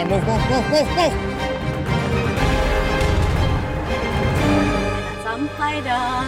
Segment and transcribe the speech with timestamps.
[0.00, 1.16] on, move, move, move, move, move.
[5.24, 6.24] Sampai dah.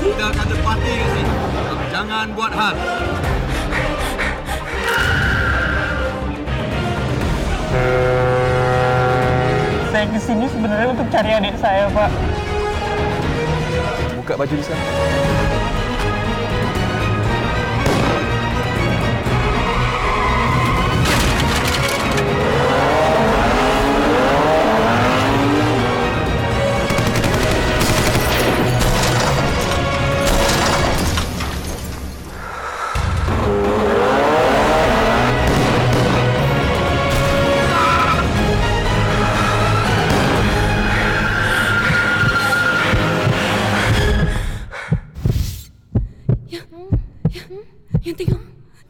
[0.00, 1.32] Sudah ada parti kat sini.
[1.92, 2.74] Jangan buat hal.
[9.92, 12.10] Saya ke sini sebenarnya untuk cari adik saya, Pak.
[14.20, 15.31] Buka baju di sana.
[48.04, 48.42] Yang tengok.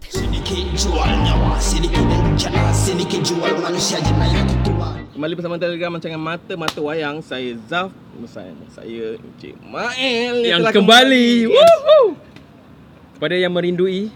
[0.03, 2.03] Sedikit jual nyawa, sedikit
[2.35, 4.99] cara, sedikit jual manusia jenayah ketua.
[5.15, 10.75] Kembali bersama Telegram Rancangan Mata Mata Wayang Saya Zaf Bersama saya Encik Mael yang telah
[10.75, 11.55] kembali.
[11.55, 12.19] Woohoo.
[13.15, 14.11] Kepada yang merindui.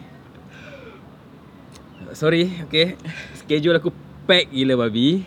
[2.19, 2.99] Sorry, okay.
[3.39, 3.95] Schedule aku
[4.27, 5.23] pack gila babi.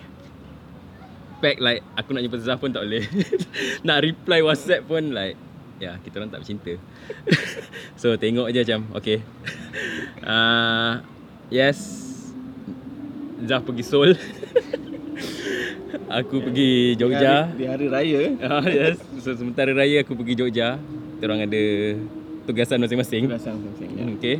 [1.39, 3.07] Pack like aku nak jumpa Zaf pun tak boleh.
[3.87, 5.39] nak reply WhatsApp pun like
[5.79, 6.73] ya, kita orang tak bercinta.
[8.01, 9.23] so tengok je macam okay.
[10.21, 11.01] Uh,
[11.49, 11.79] yes.
[13.47, 14.13] Zaf pergi Seoul.
[16.19, 17.49] aku pergi Di Jogja.
[17.49, 18.97] hari, di hari raya Ah yes.
[19.23, 20.75] So sementara raya aku pergi Jogja.
[21.17, 21.63] Kita orang ada
[22.45, 23.31] tugasan masing-masing.
[23.31, 24.05] Biasa masing ya.
[24.19, 24.37] Okay.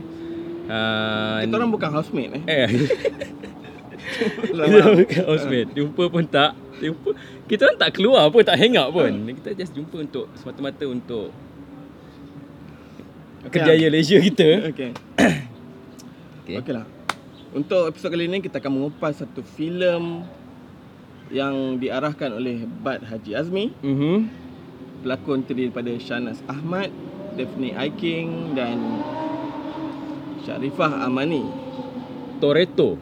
[0.70, 2.70] Uh, Kita orang bukan housemate eh eh.
[4.50, 5.70] Bukan housemate.
[5.74, 6.52] Jumpa pun tak.
[6.80, 7.10] Jumpa.
[7.46, 9.10] Kita orang tak keluar pun, tak hang out pun.
[9.10, 11.34] Kita just jumpa untuk semata-mata untuk
[13.50, 14.70] kerjaya leisure kita.
[14.70, 14.92] Okay
[16.44, 16.58] Okay.
[16.58, 16.86] Okey lah
[17.50, 20.26] Untuk episod kali ini kita akan mengupas satu filem
[21.30, 24.18] yang diarahkan oleh Bad Haji Azmi Mhm.
[25.00, 26.92] Pelakon terdiri daripada Shahnaz Ahmad,
[27.34, 28.76] Daphne Aiking dan
[30.44, 31.46] Sharifah Amani
[32.38, 33.00] Toretto.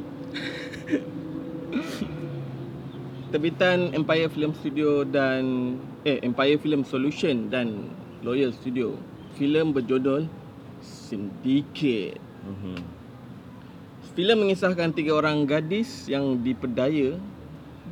[3.31, 5.75] Terbitan Empire Film Studio dan
[6.07, 7.91] eh Empire Film Solution dan
[8.23, 8.95] Loyal Studio.
[9.35, 10.31] Filem berjudul
[10.79, 12.15] Syndicate.
[12.47, 12.79] Mhm.
[14.17, 17.21] Filem mengisahkan tiga orang gadis yang diperdaya,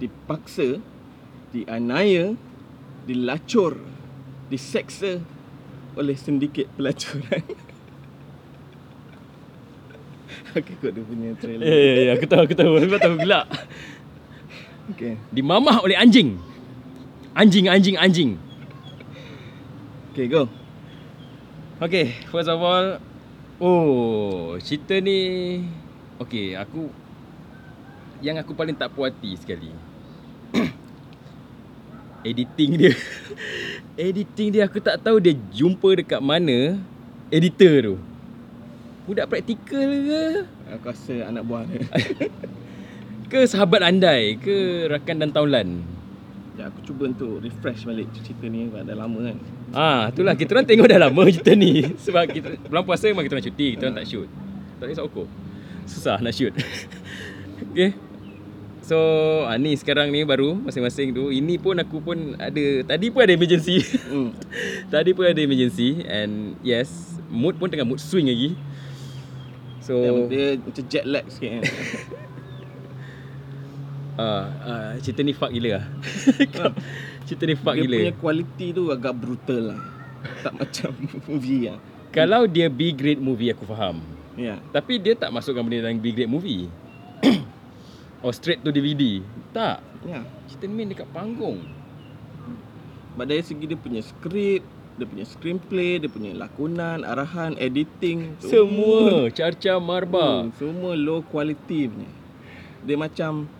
[0.02, 0.82] dipaksa,
[1.54, 2.34] dianiaya,
[3.06, 3.78] dilacur,
[4.50, 5.22] diseksa
[5.94, 7.46] oleh sindiket pelacuran.
[10.56, 11.68] Aku ikut dia punya trailer.
[11.68, 12.72] Eh, ya, ya, aku tahu, aku tahu.
[12.80, 13.46] Aku tahu gelak.
[14.96, 15.20] Okay.
[15.36, 16.40] Dimamah oleh anjing.
[17.36, 18.32] Anjing, anjing, anjing.
[20.16, 20.48] Okay, go.
[21.84, 23.04] Okay, first of all,
[23.60, 25.60] oh, cerita ni,
[26.16, 26.88] okay, aku,
[28.24, 29.76] yang aku paling tak puas hati sekali,
[32.32, 32.96] editing dia.
[34.08, 36.80] editing dia, aku tak tahu dia jumpa dekat mana
[37.28, 37.96] editor tu.
[39.06, 40.24] Budak praktikal ke?
[40.78, 41.86] Aku rasa anak buah dia.
[43.32, 44.38] Ke sahabat andai?
[44.38, 45.96] Ke rakan dan taulan?
[46.56, 49.38] ya, aku cuba untuk refresh balik cerita ni sebab dah lama kan.
[49.76, 51.84] Ah, itulah kita orang tengok dah lama cerita ni.
[52.06, 54.30] Sebab kita bulan puasa memang kita orang cuti, kita orang tak shoot.
[54.80, 55.30] Tak boleh sokong.
[55.86, 56.54] Susah nak shoot.
[57.72, 57.92] okay.
[58.86, 58.98] So,
[59.50, 61.34] ah, ni sekarang ni baru masing-masing tu.
[61.34, 63.82] Ini pun aku pun ada tadi pun ada emergency.
[64.08, 64.32] Hmm.
[64.94, 68.54] tadi pun ada emergency and yes, mood pun tengah mood swing lagi.
[69.86, 71.64] So, Dia, dia macam jet lag sikit kan.
[74.26, 75.86] ah, ah, cerita ni fuck gila lah.
[77.30, 77.98] cerita ni fuck dia gila.
[78.02, 79.82] punya quality tu agak brutal lah.
[80.42, 80.90] Tak macam
[81.30, 81.78] movie lah.
[82.10, 84.02] Kalau dia B grade movie aku faham.
[84.34, 84.58] Ya.
[84.74, 86.66] Tapi dia tak masukkan benda dalam B grade movie.
[88.26, 89.22] Or straight to DVD.
[89.54, 89.86] Tak.
[90.02, 90.26] Ya.
[90.50, 91.62] Cerita ni main dekat panggung.
[93.14, 99.28] But dari segi dia punya skrip, dia punya screenplay, dia punya lakonan, arahan, editing, Semua
[99.28, 100.48] carca marba.
[100.48, 102.12] Hmm, semua low quality punya.
[102.88, 103.52] Dia macam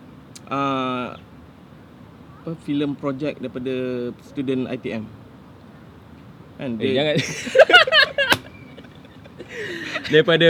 [0.48, 1.12] uh,
[2.46, 3.74] apa film project daripada
[4.24, 5.04] student ITM.
[6.56, 7.16] Kan Eh, dia jangan.
[10.06, 10.46] Daripada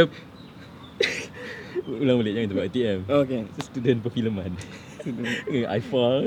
[1.87, 2.99] Ulang balik jangan sebut ITM.
[3.07, 3.41] Okay.
[3.63, 4.53] Student perfilman.
[5.47, 6.27] Eh, IFA.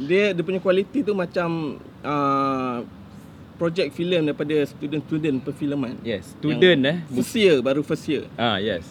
[0.00, 2.80] Dia dia punya quality tu macam uh,
[3.54, 6.00] project film daripada student-student perfilman.
[6.00, 6.96] Yes, student eh.
[7.12, 8.24] First year baru first year.
[8.34, 8.88] Ah, yes.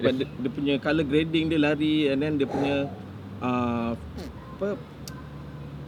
[0.00, 2.88] Sebab dia, dia punya color grading dia lari and then dia punya
[3.38, 3.92] uh,
[4.56, 4.80] apa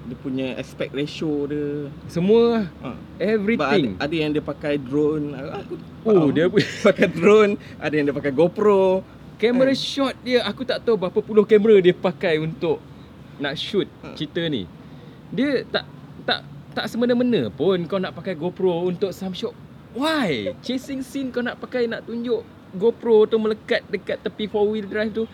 [0.00, 1.88] dia punya aspect ratio dia.
[2.06, 2.92] Semua Ha.
[3.16, 3.96] everything.
[3.96, 5.32] Ada, ada yang dia pakai drone.
[5.32, 6.32] Aku Oh, faham.
[6.32, 6.44] dia
[6.88, 9.00] pakai drone, ada yang dia pakai GoPro.
[9.40, 12.76] Kamera shot dia aku tak tahu berapa puluh kamera dia pakai untuk
[13.40, 14.14] nak shoot Ha.
[14.14, 14.68] cerita ni.
[15.30, 15.84] Dia tak
[16.22, 16.40] tak
[16.70, 19.56] tak semena-mena pun kau nak pakai GoPro untuk some shot.
[19.90, 20.54] Why?
[20.60, 25.10] Chasing scene kau nak pakai nak tunjuk GoPro tu melekat dekat tepi four wheel drive
[25.10, 25.24] tu.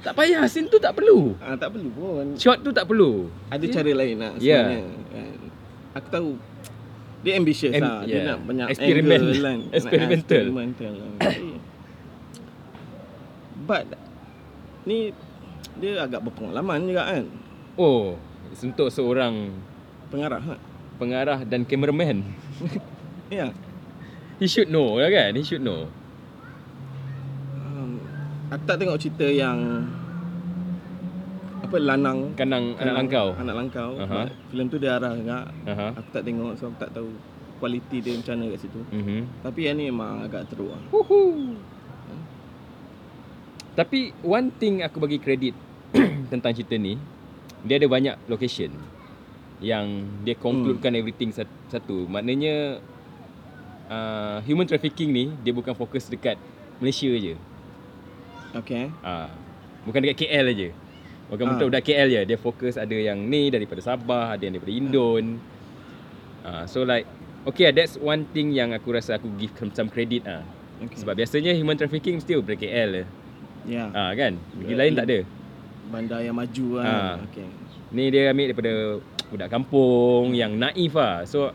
[0.00, 1.32] Tak payah, scene tu tak perlu.
[1.40, 2.26] Ah, tak perlu pun.
[2.36, 3.32] Shot tu tak perlu.
[3.48, 4.60] Ada Dia- cara lain lah Ya.
[4.60, 4.82] sebenarnya.
[5.10, 5.36] Kan.
[5.94, 6.28] Aku tahu
[7.24, 7.98] dia ambitious Am- lah.
[8.04, 8.24] Dia yeah.
[8.28, 9.16] nak banyak Eksperimen.
[9.16, 9.40] angle kan.
[9.64, 10.44] Nak- Experimental.
[10.44, 10.92] Experimental.
[10.92, 11.10] lah.
[11.18, 11.48] Tapi,
[13.64, 13.84] But
[14.84, 14.98] ni
[15.74, 17.24] dia agak berpengalaman juga kan.
[17.74, 18.14] Oh,
[18.62, 19.50] untuk seorang
[20.10, 20.54] Pengarah ha.
[20.94, 22.22] pengarah dan cameraman.
[23.32, 23.50] Ya.
[24.36, 25.32] He should know lah kan?
[25.34, 25.88] He should know.
[27.56, 27.98] Um,
[28.52, 29.88] aku tak tengok cerita yang
[31.64, 33.32] apa lanang Kanang anak langkau.
[33.40, 33.90] Anak langkau.
[33.96, 34.28] Uh-huh.
[34.52, 35.50] Filem tu dia arah juga.
[35.66, 35.96] Aha.
[35.98, 37.10] Aku tak tengok so aku tak tahu
[37.58, 38.80] kualiti dia macam mana kat situ.
[38.92, 39.20] Mhm.
[39.40, 40.82] Tapi yang ni memang agak teruk lah.
[40.92, 41.56] Woohoo.
[43.74, 45.56] Tapi one thing aku bagi kredit
[46.30, 46.94] tentang cerita ni,
[47.64, 48.70] dia ada banyak location
[49.58, 49.86] yang
[50.20, 51.00] dia concludekan hmm.
[51.00, 52.04] everything sat- satu.
[52.04, 52.84] Maknanya
[53.88, 56.36] uh, human trafficking ni dia bukan fokus dekat
[56.78, 57.34] Malaysia je.
[58.54, 58.92] Okay.
[59.00, 59.32] Ah,
[59.82, 60.68] bukan dekat KL aja.
[61.26, 61.50] Bukan Ah.
[61.56, 62.20] betul budak KL je.
[62.28, 65.24] Dia fokus ada yang ni daripada Sabah, ada yang daripada Indon.
[66.44, 67.08] Ah, so like
[67.48, 70.44] okay, that's one thing yang aku rasa aku give some- credit ah.
[70.84, 71.00] okay.
[71.00, 72.90] Sebab biasanya human trafficking mesti daripada KL
[73.64, 73.84] ya.
[73.96, 74.36] Ah kan?
[74.60, 75.18] Negeri Ya, lain tak ada.
[75.92, 76.84] Bandar yang maju lah.
[76.84, 77.14] Ah.
[77.30, 77.48] Okay.
[77.94, 78.72] Ni dia ambil daripada
[79.28, 81.24] budak kampung yang naif ah.
[81.28, 81.50] So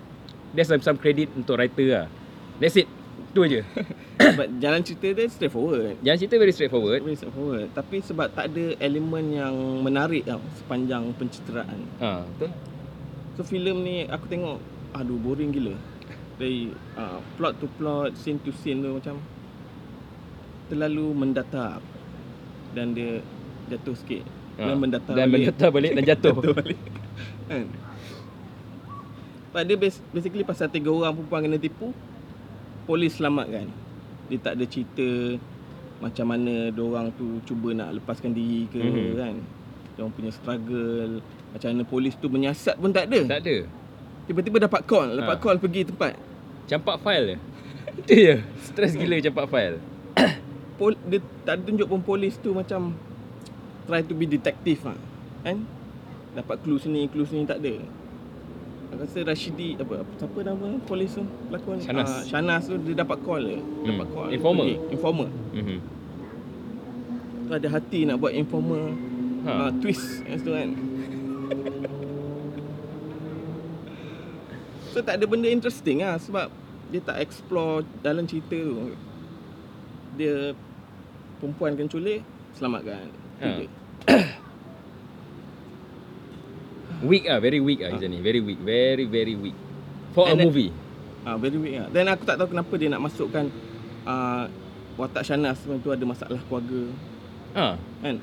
[0.54, 2.08] there's some, some credit untuk writer ah.
[2.60, 2.88] That's it.
[3.32, 3.62] Tu aje.
[4.20, 5.96] Sebab jalan cerita dia straightforward.
[6.04, 7.02] Jangan cerita very straightforward.
[7.06, 7.68] Very straightforward.
[7.72, 11.80] Tapi sebab tak ada elemen yang menarik tau sepanjang pencitraan.
[12.04, 12.52] Ha, betul.
[13.40, 14.60] So filem ni aku tengok
[14.92, 15.72] aduh boring gila.
[16.36, 16.68] Dari
[17.00, 19.24] uh, plot to plot, scene to scene tu macam
[20.68, 21.80] terlalu mendatar.
[22.76, 23.24] Dan dia
[23.70, 24.24] jatuh sikit.
[24.58, 24.64] Ha.
[24.66, 25.46] Dan mendatar dan balik.
[25.46, 26.36] mendatar balik dan jatuh.
[26.38, 26.80] jatuh balik.
[27.48, 27.64] kan?
[29.66, 31.92] Dia bas- basically pasal tiga orang perempuan kena tipu,
[32.86, 33.68] polis selamatkan.
[34.30, 35.08] Dia tak ada cerita
[36.00, 38.88] macam mana orang tu cuba nak lepaskan diri ke Mhm.
[38.88, 39.18] mm-hmm.
[39.18, 39.36] kan.
[39.94, 41.12] Diorang punya struggle,
[41.52, 43.20] macam mana polis tu menyiasat pun tak ada.
[43.28, 43.58] tak ada.
[44.26, 45.42] Tiba-tiba dapat call, dapat Ha.
[45.42, 46.14] call pergi tempat.
[46.70, 47.38] Campak file je.
[48.00, 48.36] Itu je.
[48.64, 49.82] Stress gila campak file.
[50.78, 52.96] Pol, dia tak tunjuk pun polis tu macam
[53.90, 54.94] try to be detective lah.
[55.42, 55.66] Kan?
[56.38, 57.82] Dapat clue sini, clue sini tak ada.
[58.90, 62.10] Aku rasa Rashidi apa, apa siapa nama polis tu pelakon Shanas.
[62.10, 63.58] Ah, Shanas tu dia dapat call je.
[63.86, 64.14] Dapat Hmm.
[64.14, 64.30] call.
[64.30, 64.66] Informer.
[64.66, 64.94] Pergi.
[64.94, 65.30] Informer.
[65.54, 65.78] Mhm.
[67.46, 68.94] Tu ada hati nak buat informer
[69.40, 69.52] Ha.
[69.52, 70.70] uh, twist kat situ kan.
[74.92, 76.50] so tak ada benda interesting lah sebab
[76.90, 78.94] dia tak explore dalam cerita tu.
[80.14, 80.58] Dia
[81.38, 82.22] perempuan kena culik,
[82.54, 83.06] selamatkan.
[83.40, 83.48] Ha.
[83.48, 83.64] Ha.
[87.00, 88.20] Weak ah, very weak ah macam ni.
[88.20, 89.56] Very weak, very very weak.
[90.12, 90.72] For a And then- movie.
[91.24, 91.88] Ah, very weak lah.
[91.92, 93.48] Dan aku tak tahu kenapa dia nak masukkan
[94.04, 94.48] uh,
[94.96, 96.92] watak Shanas tu ada masalah keluarga
[97.56, 97.76] Ha.
[98.04, 98.16] kan.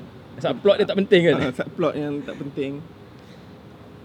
[0.61, 1.35] Plot dia tak penting kan.
[1.41, 2.81] Ah, plot yang tak penting.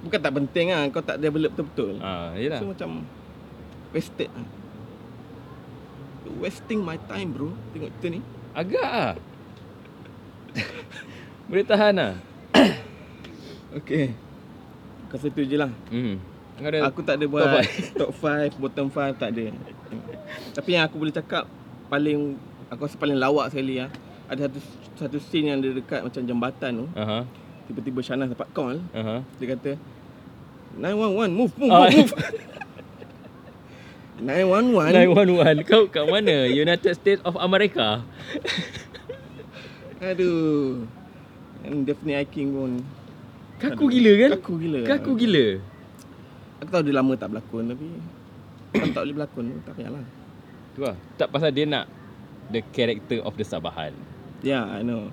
[0.02, 1.94] Bukan tak penting lah, kau tak develop betul-betul.
[2.02, 2.58] Ha, yalah.
[2.58, 3.06] So macam
[3.92, 4.48] wasted lah.
[6.32, 8.20] Wasting my time bro Tengok kita ni
[8.56, 9.12] Agak ah.
[11.46, 12.14] Boleh tahan ah.
[13.72, 14.12] Okay
[15.08, 16.16] Kau satu je lah Hmm.
[16.54, 17.44] Kau ada Aku tak ada buat.
[18.00, 19.44] Top 5 Bottom 5 tak ada
[20.52, 21.44] Tapi yang aku boleh cakap
[21.88, 22.36] Paling
[22.68, 23.88] Aku rasa paling lawak sekali lah
[24.28, 24.58] Ada satu
[24.96, 27.24] Satu scene yang dia dekat Macam jambatan tu Aha.
[27.64, 29.20] Tiba-tiba Shanas dapat call Aha.
[29.36, 29.76] Dia kata
[30.72, 32.12] 911 move move Ah, move, move.
[34.22, 36.46] 911 911 kau kat mana?
[36.46, 38.06] United States of America.
[40.02, 40.82] Aduh
[41.62, 42.70] And Daphne Aiking pun
[43.62, 44.30] Kaku gila kan?
[44.34, 45.46] Kaku gila Kaku gila.
[46.58, 47.86] Aku tahu dia lama tak berlakon tapi
[48.74, 50.04] Kalau tak boleh berlakon tak payahlah.
[50.74, 50.96] Tu lah.
[51.14, 51.86] Tak pasal dia nak
[52.50, 53.94] the character of the Sabahan.
[54.42, 55.12] Ya, yeah, I know.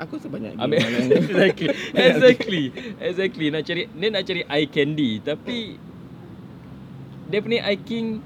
[0.00, 1.68] Aku rasa banyak game Ambil yang- exactly.
[2.08, 2.64] exactly.
[2.98, 3.46] Exactly.
[3.52, 5.76] Nak cari dia nak cari eye candy tapi
[7.30, 8.18] Daphne Eye King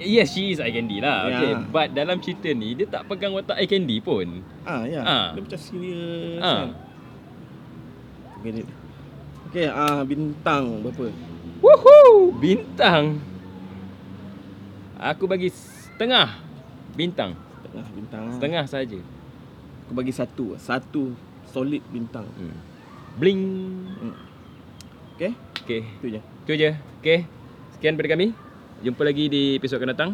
[0.00, 1.28] Yes, she is eye candy lah.
[1.28, 1.36] Ya.
[1.36, 1.52] Okay.
[1.68, 4.40] But dalam cerita ni dia tak pegang watak eye candy pun.
[4.64, 5.04] Ah, ya.
[5.04, 5.26] Ah.
[5.36, 6.64] Dia macam serius Ah.
[6.64, 6.68] kan.
[8.40, 8.64] Okay, dia.
[9.50, 11.12] Okay, ah bintang berapa?
[11.60, 12.32] Woohoo!
[12.32, 13.20] Bintang.
[14.96, 16.40] Aku bagi setengah
[16.96, 17.36] bintang.
[17.60, 18.22] Setengah bintang.
[18.24, 18.32] ah.
[18.32, 18.98] Setengah saja.
[19.84, 20.56] Aku bagi satu.
[20.56, 21.12] Satu
[21.44, 22.24] solid bintang.
[22.32, 22.56] Hmm.
[23.20, 23.42] Bling.
[25.14, 25.36] Okay?
[25.60, 25.80] Okay.
[26.00, 26.20] Itu je.
[26.46, 26.70] Itu je.
[27.04, 27.28] Okay.
[27.76, 28.32] Sekian daripada kami.
[28.80, 30.10] Jumpa lagi di episod akan datang.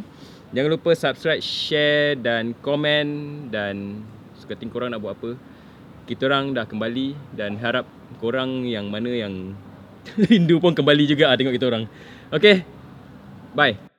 [0.50, 3.06] Jangan lupa subscribe, share dan komen
[3.46, 4.02] dan
[4.34, 5.38] suka hati korang nak buat apa.
[6.06, 7.86] Kita orang dah kembali dan harap
[8.18, 9.54] korang yang mana yang
[10.30, 11.86] rindu pun kembali juga ah tengok kita orang.
[12.34, 12.66] Okay.
[13.54, 13.95] Bye.